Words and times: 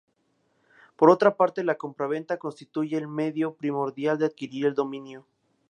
Por 0.95 1.11
otra 1.11 1.37
parte, 1.37 1.63
la 1.63 1.75
compraventa 1.75 2.39
constituye 2.39 2.97
el 2.97 3.07
medio 3.07 3.53
primordial 3.53 4.17
de 4.17 4.25
adquirir 4.25 4.65
el 4.65 4.73
dominio. 4.73 5.27